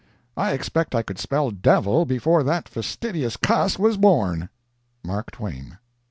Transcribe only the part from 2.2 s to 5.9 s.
that fastidious cuss was born.—MARK TWAIN.